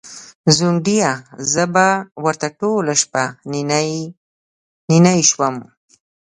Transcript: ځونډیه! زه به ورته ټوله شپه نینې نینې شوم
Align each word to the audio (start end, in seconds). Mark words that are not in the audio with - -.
ځونډیه! 0.57 1.11
زه 1.51 1.63
به 1.73 1.87
ورته 2.23 2.47
ټوله 2.59 2.93
شپه 3.01 3.23
نینې 3.51 3.89
نینې 4.89 5.19
شوم 5.29 5.55